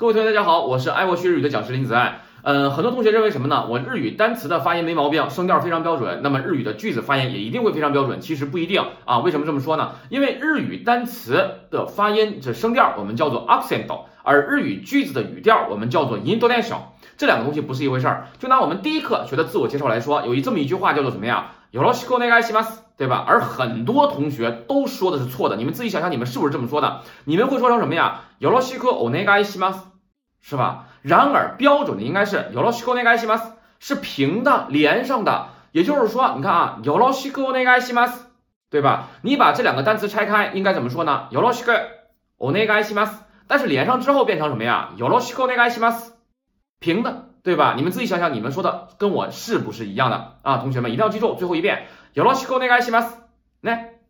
[0.00, 2.20] 各位同学，大家好，我是爱我学日语的讲师林子爱。
[2.42, 3.66] 嗯，很多同学认为什么呢？
[3.66, 8.20] 我日语单词的发音没毛病，声调非常标准，那么日语的句子发音也一定会非常标准。
[8.20, 9.92] 其实不一定啊，为什么这么说呢？
[10.10, 13.86] 因为日语单词的发音这声调我们叫做 accent，
[14.22, 16.76] 而日语句子的语调我们叫做 intonation，
[17.16, 18.28] 这两个东西不是一回事儿。
[18.38, 21.46] 就拿我们第一课学的自我介绍来说，有一这么一句话叫做怎么样？
[21.72, 23.24] よろしくお願いします，对吧？
[23.26, 27.00] 而很多同学都说的是错的，你们自己想想，你们是不是这么说的？
[27.24, 28.20] 你们会说成什么呀？
[28.38, 29.89] よろしくお願いします。
[30.41, 30.87] 是吧？
[31.01, 38.25] 然而标准的应该是 yoroshiku ne ga s 是平的连上的，也就是说，你看啊，yoroshiku ne ga s
[38.69, 39.07] 对吧？
[39.21, 41.79] 你把这两个单词拆开，应该怎么说呢？yoroshiku
[42.39, 42.93] ne ga s
[43.47, 46.13] 但是连上之后变成什么呀？yoroshiku ne ga s
[46.79, 47.73] 平的，对吧？
[47.75, 50.57] 你们自己想想，你们说的跟我是不是一样的啊？
[50.57, 53.17] 同学们一定要记住，最后一遍，yoroshiku ne ga s
[53.61, 54.00] 来。